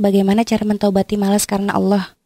[0.00, 2.16] bagaimana cara mentaubati malas karena Allah?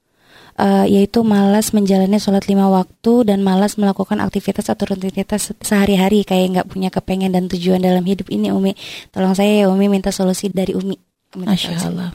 [0.60, 6.52] Uh, yaitu malas menjalani sholat lima waktu dan malas melakukan aktivitas atau rutinitas sehari-hari kayak
[6.52, 8.76] nggak punya kepengen dan tujuan dalam hidup ini Umi.
[9.08, 10.98] Tolong saya ya Umi minta solusi dari Umi.
[11.32, 12.12] Masya Allah.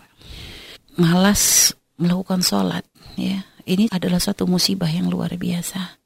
[1.00, 2.86] Malas melakukan sholat
[3.18, 3.42] ya.
[3.66, 6.05] Ini adalah suatu musibah yang luar biasa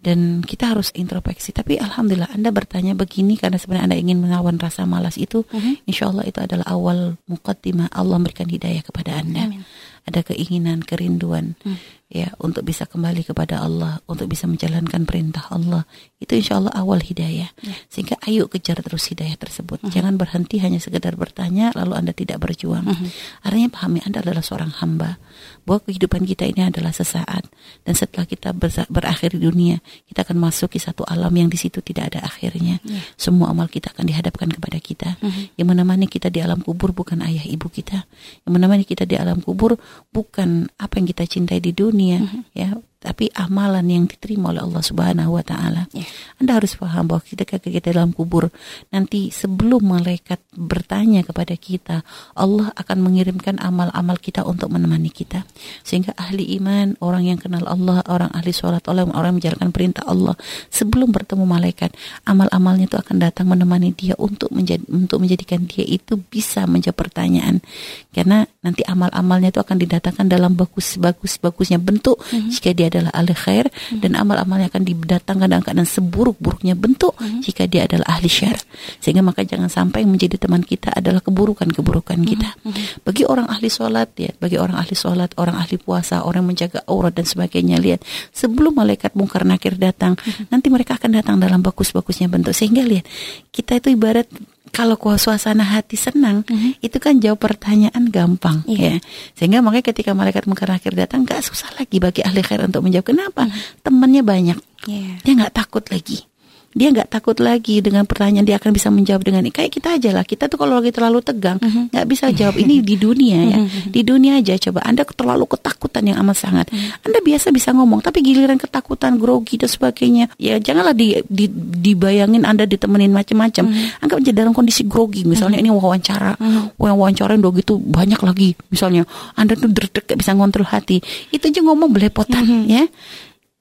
[0.00, 1.52] dan kita harus introspeksi.
[1.52, 5.76] Tapi alhamdulillah Anda bertanya begini karena sebenarnya Anda ingin melawan rasa malas itu, uh -huh.
[5.84, 9.48] insya Allah itu adalah awal mukaddimah Allah memberikan hidayah kepada Anda.
[9.48, 9.62] Amin.
[10.08, 11.60] Ada keinginan, kerinduan.
[11.62, 15.86] Uh ya untuk bisa kembali kepada Allah, untuk bisa menjalankan perintah Allah.
[16.18, 17.54] Itu insya Allah awal hidayah.
[17.62, 17.74] Ya.
[17.86, 19.78] Sehingga ayo kejar terus hidayah tersebut.
[19.80, 19.94] Uh -huh.
[19.94, 22.84] Jangan berhenti hanya sekedar bertanya lalu Anda tidak berjuang.
[22.84, 23.10] Uh -huh.
[23.46, 25.22] Artinya pahami Anda adalah seorang hamba.
[25.62, 27.46] Bahwa kehidupan kita ini adalah sesaat
[27.86, 28.50] dan setelah kita
[28.90, 29.78] berakhir di dunia,
[30.10, 32.82] kita akan masuk ke satu alam yang di situ tidak ada akhirnya.
[32.82, 33.00] Ya.
[33.14, 35.20] Semua amal kita akan dihadapkan kepada kita.
[35.22, 35.44] Uh -huh.
[35.54, 38.08] Yang menemani kita di alam kubur bukan ayah ibu kita.
[38.44, 39.78] Yang menemani kita di alam kubur
[40.10, 42.42] bukan apa yang kita cintai di dunia dunia mm-hmm.
[42.56, 42.70] ya
[43.00, 45.88] tapi amalan yang diterima oleh Allah Subhanahu wa taala.
[45.96, 46.04] Yeah.
[46.36, 48.52] Anda harus paham bahwa ketika kita dalam kubur
[48.92, 52.04] nanti sebelum malaikat bertanya kepada kita,
[52.36, 55.48] Allah akan mengirimkan amal-amal kita untuk menemani kita.
[55.80, 60.04] Sehingga ahli iman, orang yang kenal Allah, orang ahli sholat, orang orang yang menjalankan perintah
[60.04, 60.36] Allah,
[60.68, 61.96] sebelum bertemu malaikat,
[62.28, 67.64] amal-amalnya itu akan datang menemani dia untuk menjadi untuk menjadikan dia itu bisa menjawab pertanyaan.
[68.12, 72.50] Karena nanti amal-amalnya itu akan didatangkan dalam bagus-bagus bagusnya bentuk mm -hmm.
[72.52, 74.02] jika dia adalah ahli khair hmm.
[74.02, 77.46] dan amal-amalnya akan didatangkan dalam keadaan seburuk-buruknya bentuk hmm.
[77.46, 78.58] jika dia adalah ahli syar.
[78.98, 82.50] Sehingga maka jangan sampai menjadi teman kita adalah keburukan-keburukan kita.
[82.60, 82.74] Hmm.
[82.74, 83.06] Hmm.
[83.06, 87.14] Bagi orang ahli sholat ya, bagi orang ahli sholat, orang ahli puasa, orang menjaga aurat
[87.14, 88.02] dan sebagainya lihat
[88.34, 90.50] sebelum malaikat mungkar nakir datang, hmm.
[90.50, 93.06] nanti mereka akan datang dalam bagus-bagusnya bentuk sehingga lihat
[93.54, 94.26] kita itu ibarat
[94.70, 96.80] kalau suasana hati senang, mm-hmm.
[96.80, 98.96] itu kan jawab pertanyaan gampang yeah.
[98.96, 99.04] ya.
[99.36, 103.06] Sehingga makanya ketika malaikat mungkar akhir datang gak susah lagi bagi ahli khair untuk menjawab.
[103.10, 103.50] Kenapa?
[103.50, 103.82] Mm-hmm.
[103.82, 104.58] Temannya banyak.
[104.88, 105.20] Yeah.
[105.26, 106.29] Dia nggak takut lagi
[106.70, 110.22] dia nggak takut lagi dengan pertanyaan dia akan bisa menjawab dengan kayak kita aja lah.
[110.22, 111.90] Kita tuh kalau lagi terlalu tegang mhm.
[111.90, 112.62] nggak bisa jawab.
[112.62, 113.58] Ini di dunia ya.
[113.58, 113.90] Mhm.
[113.90, 114.86] di dunia aja coba.
[114.86, 116.66] Anda terlalu ketakutan yang amat sangat.
[116.70, 117.10] Mhm.
[117.10, 122.46] anda biasa bisa ngomong tapi giliran ketakutan grogi dan sebagainya ya janganlah di, di, dibayangin
[122.46, 123.66] anda ditemenin macam-macam.
[123.98, 125.26] Anggap aja dalam kondisi grogi.
[125.26, 126.38] Misalnya ini wawancara.
[126.78, 128.54] Yang wawancara udah gitu banyak lagi.
[128.70, 129.02] Misalnya
[129.34, 131.02] anda tuh derdek bisa ngontrol hati.
[131.34, 132.86] Itu aja ngomong belepotan ya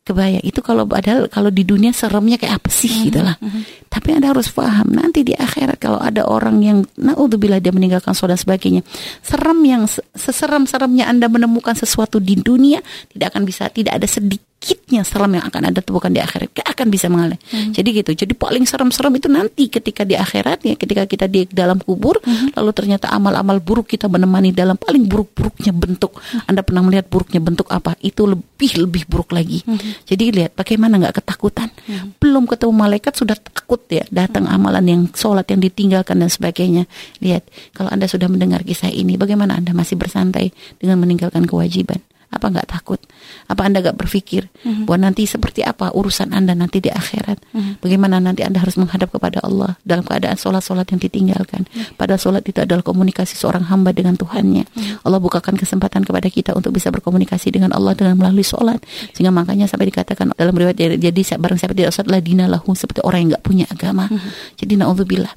[0.08, 3.06] kebayang itu kalau padahal kalau di dunia seremnya kayak apa sih mm -hmm.
[3.12, 3.62] gitulah mm -hmm.
[3.94, 8.40] tapi anda harus paham nanti di akhirat kalau ada orang yang naudzubillah dia meninggalkan sholat
[8.40, 8.82] dan sebagainya
[9.22, 9.84] serem yang
[10.18, 12.82] seserem seremnya anda menemukan sesuatu di dunia
[13.14, 16.68] tidak akan bisa tidak ada sedikit sedikitnya serem yang akan ada temukan di akhirat gak
[16.76, 17.40] akan bisa mengalir.
[17.54, 17.72] Hmm.
[17.72, 18.12] Jadi gitu.
[18.12, 22.58] Jadi paling serem-serem itu nanti ketika di akhirat ya, ketika kita di dalam kubur, hmm.
[22.60, 26.20] lalu ternyata amal-amal buruk kita menemani dalam paling buruk-buruknya bentuk.
[26.20, 26.50] Hmm.
[26.52, 27.96] Anda pernah melihat buruknya bentuk apa?
[28.04, 29.64] Itu lebih lebih buruk lagi.
[29.64, 29.80] Hmm.
[30.04, 31.72] Jadi lihat bagaimana nggak ketakutan.
[31.88, 32.18] Hmm.
[32.20, 34.56] Belum ketemu malaikat sudah takut ya datang hmm.
[34.60, 36.84] amalan yang sholat yang ditinggalkan dan sebagainya.
[37.24, 42.04] Lihat kalau Anda sudah mendengar kisah ini, bagaimana Anda masih bersantai dengan meninggalkan kewajiban?
[42.30, 43.02] Apa nggak takut?
[43.50, 44.86] Apa anda nggak berpikir mm-hmm.
[44.86, 47.42] bahwa nanti seperti apa urusan anda nanti di akhirat?
[47.42, 47.74] Mm-hmm.
[47.82, 51.66] Bagaimana nanti anda harus menghadap kepada Allah dalam keadaan sholat-sholat yang ditinggalkan?
[51.66, 51.98] Mm-hmm.
[51.98, 54.70] Pada sholat itu adalah komunikasi seorang hamba dengan Tuhannya.
[54.70, 55.06] Mm-hmm.
[55.10, 58.78] Allah bukakan kesempatan kepada kita untuk bisa berkomunikasi dengan Allah dengan melalui sholat.
[59.18, 63.26] Sehingga makanya sampai dikatakan dalam riwayat jadi barang siapa tidak sholat ladina lahu seperti orang
[63.26, 64.06] yang nggak punya agama.
[64.06, 64.32] Mm-hmm.
[64.62, 65.34] Jadi naudzubillah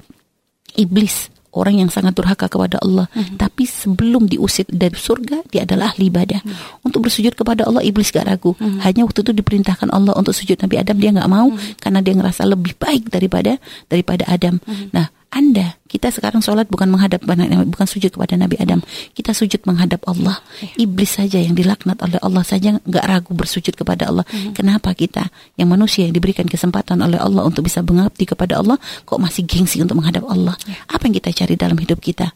[0.77, 3.05] iblis orang yang sangat durhaka kepada Allah.
[3.13, 3.37] Hmm.
[3.37, 6.41] Tapi sebelum diusir dari surga, dia adalah ahli ibadah.
[6.41, 6.83] Hmm.
[6.85, 8.57] Untuk bersujud kepada Allah, iblis gak ragu.
[8.57, 8.81] Hmm.
[8.81, 11.79] Hanya waktu itu diperintahkan Allah untuk sujud Nabi Adam, dia nggak mau hmm.
[11.79, 14.57] karena dia ngerasa lebih baik daripada daripada Adam.
[14.65, 14.89] Hmm.
[14.91, 18.85] Nah, anda, kita sekarang sholat bukan menghadap bukan sujud kepada Nabi Adam.
[19.17, 20.37] Kita sujud menghadap Allah.
[20.61, 20.85] Ya.
[20.85, 24.25] Iblis saja yang dilaknat oleh Allah saja nggak ragu bersujud kepada Allah.
[24.29, 24.53] Hmm.
[24.53, 28.77] Kenapa kita yang manusia yang diberikan kesempatan oleh Allah untuk bisa mengabdi kepada Allah
[29.09, 30.53] kok masih gengsi untuk menghadap Allah?
[30.69, 30.77] Ya.
[30.85, 32.29] Apa yang kita cari dalam hidup kita?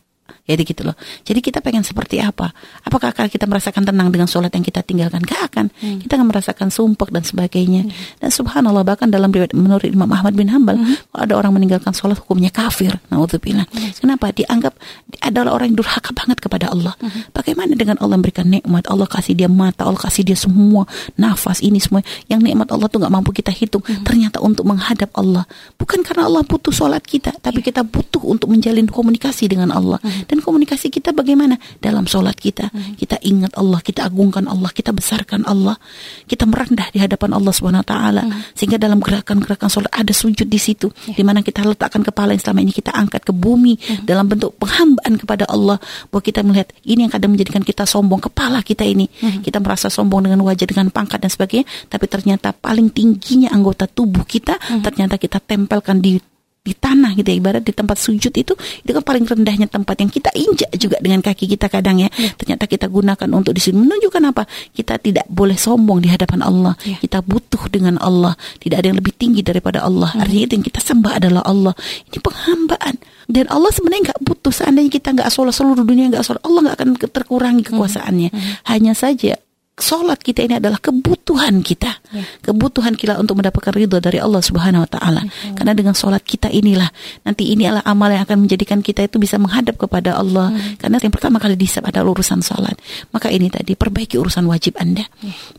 [0.48, 0.96] Jadi gitu loh.
[1.28, 2.56] Jadi kita pengen seperti apa?
[2.88, 5.20] Apakah kita merasakan tenang dengan sholat yang kita tinggalkan?
[5.20, 5.66] Gak akan.
[5.84, 6.00] Hmm.
[6.00, 7.84] Kita akan merasakan sumpah dan sebagainya.
[7.84, 7.92] Hmm.
[8.24, 11.12] Dan subhanallah bahkan dalam riwayat menurut Imam Ahmad bin Hambal, hmm.
[11.12, 12.96] kalau ada orang meninggalkan sholat hukumnya kafir.
[13.12, 13.68] Naudzubillah.
[13.68, 13.92] Hmm.
[14.00, 14.32] Kenapa?
[14.32, 14.74] Dianggap
[15.20, 16.96] adalah orang yang durhaka banget kepada Allah.
[17.04, 17.28] Hmm.
[17.36, 18.88] Bagaimana dengan Allah memberikan nikmat?
[18.88, 20.88] Allah kasih dia mata, Allah kasih dia semua
[21.20, 22.00] nafas ini semua.
[22.32, 23.84] Yang nikmat Allah tuh nggak mampu kita hitung.
[23.84, 24.08] Hmm.
[24.08, 25.44] Ternyata untuk menghadap Allah.
[25.76, 27.68] Bukan karena Allah butuh sholat kita, tapi yeah.
[27.68, 30.00] kita butuh untuk menjalin komunikasi dengan Allah.
[30.00, 30.24] Hmm.
[30.30, 31.58] Dan Dan komunikasi kita bagaimana?
[31.82, 35.82] Dalam sholat kita, kita ingat Allah, kita agungkan Allah, kita besarkan Allah,
[36.30, 38.22] kita merendah di hadapan Allah Subhanahu Wa Taala.
[38.54, 42.62] Sehingga dalam gerakan-gerakan sholat ada sujud di situ, di mana kita letakkan kepala yang selama
[42.62, 44.06] ini kita angkat ke bumi.
[44.06, 45.82] Dalam bentuk penghambaan kepada Allah.
[46.14, 49.10] Bahwa kita melihat ini yang kadang menjadikan kita sombong kepala kita ini.
[49.42, 54.22] Kita merasa sombong dengan wajah, dengan pangkat dan sebagainya, tapi ternyata paling tingginya anggota tubuh
[54.22, 56.22] kita ternyata kita tempelkan di
[56.68, 60.12] di tanah gitu ya ibarat di tempat sujud itu itu kan paling rendahnya tempat yang
[60.12, 62.10] kita injak juga dengan kaki kita kadang ya.
[62.12, 63.80] Ternyata kita gunakan untuk di sini.
[63.80, 64.44] Menunjukkan apa?
[64.76, 66.74] Kita tidak boleh sombong di hadapan Allah.
[66.84, 67.00] Ya.
[67.00, 68.36] kita butuh dengan Allah.
[68.60, 70.12] Tidak ada yang lebih tinggi daripada Allah.
[70.18, 71.74] Artinya itu yang kita sembah adalah Allah.
[72.12, 72.96] Ini penghambaan.
[73.28, 74.54] Dan Allah sebenarnya nggak butuh.
[74.54, 78.30] Seandainya kita nggak sholat seluruh dunia nggak sholat Allah nggak akan terkurangi kekuasaannya.
[78.68, 79.40] Hanya saja
[79.78, 82.26] Sholat kita ini adalah kebutuhan kita, Ya.
[82.42, 85.22] kebutuhan kita untuk mendapatkan ridho dari Allah Subhanahu Wa Taala.
[85.54, 86.90] Karena dengan sholat kita inilah
[87.22, 90.50] nanti ini adalah amal yang akan menjadikan kita itu bisa menghadap kepada Allah.
[90.82, 92.74] Karena yang pertama kali dihisab adalah urusan sholat.
[93.14, 95.06] Maka ini tadi perbaiki urusan wajib anda,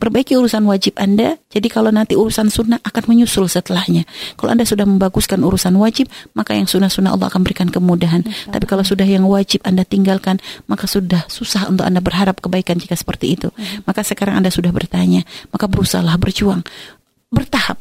[0.03, 1.39] perbaiki urusan wajib anda.
[1.47, 4.03] Jadi kalau nanti urusan sunnah akan menyusul setelahnya.
[4.35, 8.27] Kalau anda sudah membaguskan urusan wajib, maka yang sunnah-sunnah Allah akan berikan kemudahan.
[8.51, 12.99] Tapi kalau sudah yang wajib anda tinggalkan, maka sudah susah untuk anda berharap kebaikan jika
[12.99, 13.47] seperti itu.
[13.87, 15.21] Maka sekarang anda sudah bertanya,
[15.53, 16.65] maka berusahalah berjuang
[17.29, 17.77] bertahap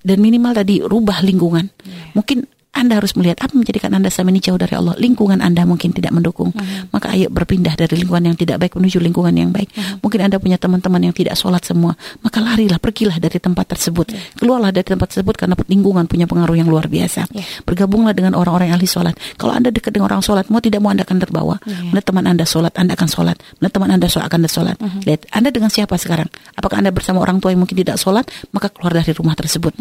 [0.00, 1.68] dan minimal tadi rubah lingkungan.
[2.16, 4.92] Mungkin anda harus melihat apa yang menjadikan Anda selama ini jauh dari Allah.
[5.00, 6.52] Lingkungan Anda mungkin tidak mendukung.
[6.92, 9.72] Maka ayo berpindah dari lingkungan yang tidak baik menuju lingkungan yang baik.
[10.04, 11.96] Mungkin Anda punya teman-teman yang tidak sholat semua.
[12.20, 14.12] Maka larilah, pergilah dari tempat tersebut.
[14.36, 17.24] Keluarlah dari tempat tersebut karena lingkungan punya pengaruh yang luar biasa.
[17.64, 19.16] Bergabunglah dengan orang-orang yang ahli sholat.
[19.40, 21.56] Kalau Anda dekat dengan orang sholat, mau tidak mau Anda akan terbawa.
[21.64, 23.36] Mana teman Anda sholat, Anda akan sholat.
[23.56, 24.76] Mana teman Anda sholat, akan sholat.
[25.08, 26.28] Lihat, Anda dengan siapa sekarang?
[26.52, 28.28] Apakah Anda bersama orang tua yang mungkin tidak sholat?
[28.52, 29.72] Maka keluar dari rumah tersebut.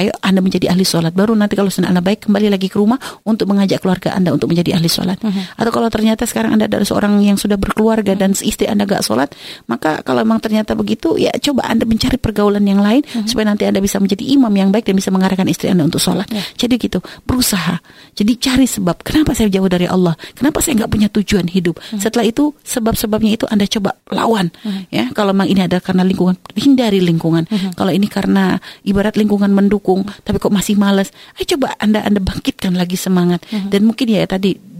[0.00, 1.14] Ayo Anda menjadi ahli sholat.
[1.14, 2.96] Baru nanti kalau sudah Anda baik, kembali lagi ke rumah
[3.26, 5.18] untuk mengajak keluarga Anda untuk menjadi ahli sholat.
[5.58, 9.34] Atau kalau ternyata sekarang Anda adalah seorang yang sudah berkeluarga dan istri Anda gak sholat,
[9.66, 13.82] maka kalau memang ternyata begitu, ya coba Anda mencari pergaulan yang lain supaya nanti Anda
[13.82, 16.30] bisa menjadi imam yang baik dan bisa mengarahkan istri Anda untuk sholat.
[16.56, 17.82] Jadi gitu, berusaha.
[18.14, 19.02] Jadi cari sebab.
[19.02, 20.14] Kenapa saya jauh dari Allah?
[20.38, 21.82] Kenapa saya nggak punya tujuan hidup?
[21.98, 24.54] Setelah itu sebab-sebabnya itu Anda coba lawan.
[24.92, 27.48] Ya, kalau memang ini adalah karena lingkungan, hindari lingkungan.
[27.74, 31.10] Kalau ini karena ibarat lingkungan mendukung, tapi kok masih malas,
[31.40, 33.42] ayo coba Anda Anda bangkitkan lagi semangat.
[33.50, 34.70] Dan mungkin ya tadi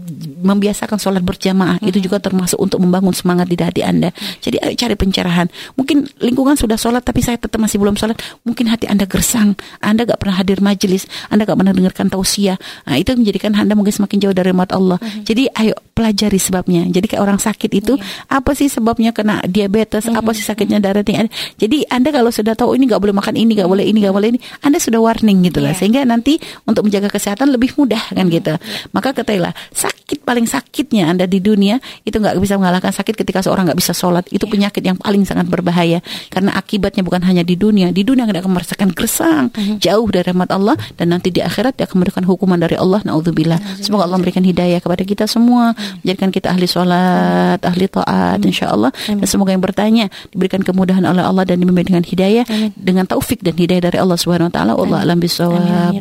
[0.41, 4.11] membiasakan sholat berjamaah itu juga termasuk untuk membangun semangat di hati Anda.
[4.41, 5.47] Jadi ayo cari pencerahan.
[5.77, 8.17] Mungkin lingkungan sudah sholat tapi saya tetap masih belum sholat.
[8.43, 9.55] Mungkin hati Anda gersang.
[9.79, 11.07] Anda gak pernah hadir majelis.
[11.31, 12.57] Anda gak pernah dengarkan tausiah.
[12.87, 14.97] Nah, itu menjadikan Anda mungkin semakin jauh dari rahmat Allah.
[15.23, 16.89] Jadi ayo pelajari sebabnya.
[16.89, 17.93] Jadi kayak orang sakit itu
[18.25, 20.09] apa sih sebabnya kena diabetes?
[20.09, 21.29] Apa sih sakitnya darah tinggi?
[21.61, 24.33] Jadi Anda kalau sudah tahu ini gak boleh makan ini, gak boleh ini, gak boleh
[24.33, 25.77] ini, Anda sudah warning gitu lah.
[25.77, 25.85] Iya.
[25.85, 28.57] Sehingga nanti untuk menjaga kesehatan lebih mudah kan gitu.
[28.89, 33.69] Maka ketahuilah sakit paling sakitnya Anda di dunia itu nggak bisa mengalahkan sakit ketika seorang
[33.69, 34.25] nggak bisa sholat.
[34.33, 36.01] Itu penyakit yang paling sangat berbahaya
[36.33, 37.93] karena akibatnya bukan hanya di dunia.
[37.93, 41.85] Di dunia Anda akan merasakan gersang jauh dari rahmat Allah dan nanti di akhirat dia
[41.85, 43.05] akan mendapatkan hukuman dari Allah.
[43.05, 43.83] Naudzubillah.
[43.83, 48.91] Semoga Allah memberikan hidayah kepada kita semua, menjadikan kita ahli sholat, ahli taat, insya Allah.
[49.07, 52.47] Dan semoga yang bertanya diberikan kemudahan oleh Allah dan dibimbing dengan hidayah,
[52.79, 54.71] dengan taufik dan hidayah dari Allah Subhanahu Wa Taala.
[54.77, 55.99] Allah alam bisawab.